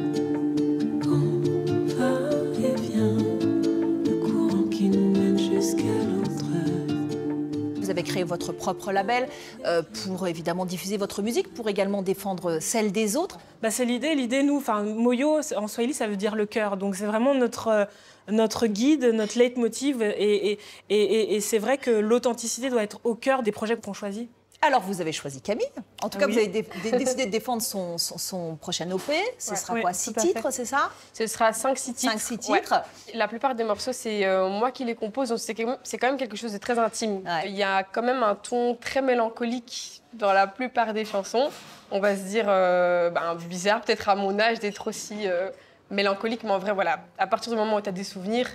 Votre 8.24 8.52
propre 8.52 8.92
label 8.92 9.28
euh, 9.64 9.82
pour 10.04 10.26
évidemment 10.26 10.64
diffuser 10.66 10.96
votre 10.96 11.22
musique, 11.22 11.52
pour 11.54 11.68
également 11.68 12.02
défendre 12.02 12.58
celle 12.60 12.92
des 12.92 13.16
autres. 13.16 13.38
Bah, 13.62 13.70
c'est 13.70 13.84
l'idée. 13.84 14.14
L'idée, 14.14 14.42
nous, 14.42 14.56
enfin, 14.56 14.82
Moyo, 14.82 15.40
en 15.56 15.68
Swahili, 15.68 15.94
ça 15.94 16.06
veut 16.06 16.16
dire 16.16 16.34
le 16.36 16.46
cœur. 16.46 16.76
Donc, 16.76 16.96
c'est 16.96 17.06
vraiment 17.06 17.34
notre, 17.34 17.68
euh, 17.68 17.84
notre 18.30 18.66
guide, 18.66 19.04
notre 19.14 19.38
leitmotiv. 19.38 20.02
Et, 20.02 20.58
et- 20.90 21.34
et 21.36 21.40
c'est 21.40 21.58
vrai 21.58 21.78
que 21.78 21.90
l'authenticité 21.90 22.70
doit 22.70 22.82
être 22.82 23.00
au 23.04 23.14
cœur 23.14 23.42
des 23.42 23.52
projets 23.52 23.76
qu'on 23.76 23.92
choisit. 23.92 24.28
Alors, 24.62 24.80
vous 24.80 25.00
avez 25.00 25.12
choisi 25.12 25.40
Camille. 25.40 25.66
En 26.02 26.08
tout 26.08 26.18
cas, 26.18 26.26
Oui. 26.26 26.32
vous 26.32 26.38
avez 26.38 26.48
dé- 26.48 26.66
dé- 26.82 26.90
décidé 26.98 27.26
de 27.26 27.30
défendre 27.30 27.62
son, 27.62 27.98
son- 27.98 28.18
son 28.18 28.56
prochain 28.56 28.90
OP. 28.90 29.02
Ce 29.38 29.50
Ouais. 29.50 29.56
sera 29.56 29.74
Oui, 29.74 29.82
quoi 29.82 29.92
Six 29.92 30.14
titres, 30.14 30.50
c'est 30.50 30.64
ça? 30.64 30.90
Ce 31.12 31.26
sera 31.26 31.52
5-6 31.52 31.92
titres. 31.94 32.12
5-6 32.12 32.48
Ouais. 32.50 32.60
titres. 32.62 32.82
La 33.14 33.28
plupart 33.28 33.54
des 33.54 33.64
morceaux, 33.64 33.92
c'est 33.92 34.24
euh, 34.24 34.48
moi 34.48 34.70
qui 34.72 34.84
les 34.84 34.94
compose, 34.94 35.28
donc 35.28 35.38
c'est 35.38 35.54
quand, 35.54 36.08
même- 36.08 36.16
quelque 36.16 36.36
chose 36.36 36.52
de 36.52 36.58
très 36.58 36.78
intime. 36.78 37.22
Il 37.44 37.52
y 37.54 37.62
a 37.62 37.82
quand 37.84 38.02
même 38.02 38.22
un 38.22 38.34
ton 38.34 38.74
très 38.74 39.02
mélancolique 39.02 40.02
dans 40.14 40.32
la 40.32 40.46
plupart 40.46 40.92
des 40.94 41.04
chansons. 41.04 41.50
On 41.90 42.00
va 42.00 42.16
se 42.16 42.22
dire, 42.22 42.46
euh, 42.48 43.10
ben, 43.10 43.34
bizarre 43.34 43.82
peut-être 43.82 44.08
à 44.08 44.16
mon 44.16 44.40
âge 44.40 44.58
d'être 44.58 44.88
aussi 44.88 45.28
euh, 45.28 45.50
mélancolique, 45.90 46.42
mais 46.42 46.50
en 46.50 46.58
vrai, 46.58 46.72
voilà, 46.72 47.00
à 47.18 47.26
partir 47.26 47.52
du 47.52 47.58
moment 47.58 47.76
où 47.76 47.80
tu 47.80 47.88
as 47.90 47.92
des 47.92 48.04
souvenirs, 48.04 48.48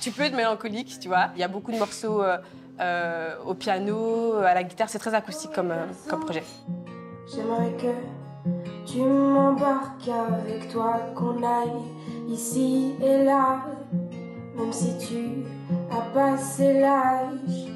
tu 0.00 0.10
peux 0.12 0.22
être 0.22 0.34
mélancolique, 0.34 0.98
tu 1.00 1.08
vois. 1.08 1.28
Il 1.34 1.40
y 1.40 1.44
a 1.44 1.48
beaucoup 1.48 1.72
de 1.72 1.76
morceaux 1.78 2.22
euh, 2.82 3.34
au 3.46 3.54
piano, 3.54 4.34
à 4.34 4.54
la 4.54 4.62
guitare, 4.64 4.88
c'est 4.88 4.98
très 4.98 5.14
acoustique 5.14 5.52
comme, 5.52 5.70
euh, 5.70 5.86
comme 6.08 6.20
projet. 6.20 6.42
J'aimerais 7.34 7.72
que 7.80 8.90
tu 8.90 9.00
m'embarques 9.00 10.08
avec 10.08 10.68
toi, 10.70 11.00
qu'on 11.14 11.42
aille 11.42 11.70
ici 12.28 12.94
et 13.02 13.22
là, 13.24 13.60
même 14.56 14.72
si 14.72 14.96
tu 14.98 15.44
as 15.90 16.00
passé 16.14 16.80
l'âge. 16.80 17.68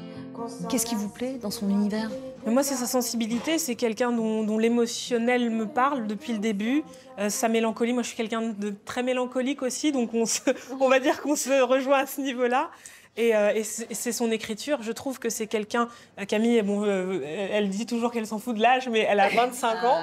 Qu'est-ce 0.69 0.85
qui 0.85 0.95
vous 0.95 1.09
plaît 1.09 1.39
dans 1.41 1.49
son 1.51 1.67
univers? 1.69 2.09
Mais 2.45 2.53
moi, 2.53 2.63
c'est 2.63 2.75
sa 2.75 2.85
sensibilité, 2.85 3.57
c'est 3.57 3.75
quelqu'un 3.75 4.11
dont, 4.11 4.43
dont 4.43 4.57
l'émotionnel 4.57 5.49
me 5.49 5.65
parle 5.65 6.07
depuis 6.07 6.31
le 6.33 6.39
début. 6.39 6.83
Euh, 7.19 7.29
sa 7.29 7.49
mélancolie, 7.49 7.91
moi 7.91 8.03
je 8.03 8.09
suis 8.09 8.15
quelqu'un 8.17 8.53
de 8.57 8.73
très 8.85 9.03
mélancolique 9.03 9.63
aussi, 9.63 9.91
donc 9.91 10.13
on, 10.13 10.25
se- 10.25 10.41
on 10.79 10.87
va 10.87 10.99
dire 10.99 11.21
qu'on 11.21 11.35
se 11.35 11.61
rejoint 11.61 11.99
à 11.99 12.05
ce 12.05 12.21
niveau-là. 12.21 12.69
Et, 13.17 13.35
euh, 13.35 13.51
et 13.55 13.63
c'est 13.63 14.11
son 14.11 14.29
écriture, 14.31 14.79
je 14.83 14.91
trouve 14.91 15.17
que 15.19 15.29
c'est 15.29 15.47
quelqu'un. 15.47 15.89
euh, 16.19 16.25
Camille, 16.25 16.61
bon, 16.61 16.83
euh, 16.85 17.19
elle 17.51 17.69
dit 17.69 17.85
toujours 17.87 18.11
qu'elle 18.11 18.27
s'en 18.27 18.37
fout 18.37 18.55
de 18.55 18.61
l'âge, 18.61 18.87
mais 18.89 19.07
elle 19.09 19.19
a 19.19 19.29
25 19.29 19.83
ans. 19.83 19.99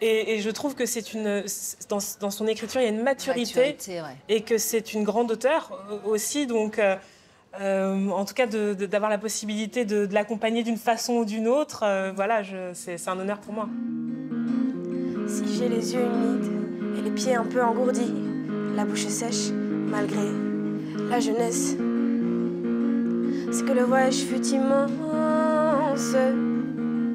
Et, 0.00 0.34
et 0.34 0.40
je 0.40 0.50
trouve 0.50 0.74
que 0.74 0.86
c'est 0.86 1.12
une. 1.12 1.44
Dans, 1.88 1.98
dans 2.20 2.30
son 2.30 2.46
écriture, 2.46 2.80
il 2.80 2.84
y 2.84 2.86
a 2.86 2.90
une 2.90 3.02
maturité, 3.02 3.60
Maturité, 3.60 4.00
ouais. 4.00 4.16
et 4.28 4.40
que 4.42 4.58
c'est 4.58 4.92
une 4.94 5.04
grande 5.04 5.30
auteure 5.30 5.86
aussi. 6.04 6.46
Donc. 6.46 6.78
euh, 6.78 6.96
euh, 7.60 8.08
en 8.08 8.24
tout 8.24 8.34
cas, 8.34 8.46
d'avoir 8.48 9.08
la 9.12 9.18
possibilité 9.18 9.84
de, 9.84 10.06
de 10.06 10.12
l'accompagner 10.14 10.64
d'une 10.64 10.76
façon 10.76 11.12
ou 11.18 11.24
d'une 11.24 11.46
autre, 11.46 11.84
euh, 11.84 12.10
voilà, 12.12 12.42
c'est 12.72 13.06
un 13.08 13.16
honneur 13.16 13.38
pour 13.38 13.52
moi. 13.54 13.68
Si 15.28 15.44
j'ai 15.56 15.68
les 15.68 15.94
yeux 15.94 16.00
humides 16.04 16.98
et 16.98 17.02
les 17.02 17.10
pieds 17.12 17.36
un 17.36 17.44
peu 17.44 17.62
engourdis, 17.62 18.12
la 18.74 18.84
bouche 18.84 19.06
sèche 19.06 19.52
malgré 19.52 20.24
la 21.08 21.20
jeunesse, 21.20 21.76
c'est 23.54 23.64
que 23.64 23.72
le 23.72 23.84
voyage 23.84 24.16
fut 24.16 24.44
immense. 24.48 26.16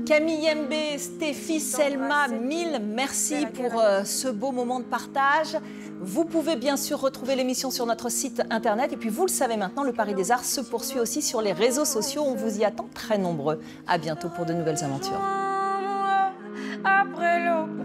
Camille 0.05 0.49
MB, 0.55 0.97
Stéphie, 0.97 1.59
Selma, 1.59 2.29
mille 2.29 2.81
merci 2.81 3.45
pour 3.45 3.79
euh, 3.79 4.03
ce 4.05 4.29
beau 4.29 4.51
moment 4.51 4.79
de 4.79 4.85
partage. 4.85 5.57
Vous 5.99 6.23
pouvez 6.23 6.55
bien 6.55 6.77
sûr 6.77 6.99
retrouver 6.99 7.35
l'émission 7.35 7.71
sur 7.71 7.85
notre 7.85 8.09
site 8.09 8.41
internet. 8.49 8.93
Et 8.93 8.97
puis 8.97 9.09
vous 9.09 9.25
le 9.25 9.31
savez 9.31 9.57
maintenant, 9.57 9.83
le 9.83 9.91
Paris 9.91 10.15
des 10.15 10.31
Arts 10.31 10.45
se 10.45 10.61
poursuit 10.61 10.99
aussi 10.99 11.21
sur 11.21 11.41
les 11.41 11.51
réseaux 11.51 11.85
sociaux. 11.85 12.23
On 12.25 12.35
vous 12.35 12.57
y 12.57 12.63
attend 12.63 12.87
très 12.93 13.17
nombreux. 13.17 13.59
À 13.85 13.97
bientôt 13.97 14.29
pour 14.29 14.45
de 14.45 14.53
nouvelles 14.53 14.83
aventures. 14.83 15.21
Après 16.85 17.45
l'aube, 17.45 17.83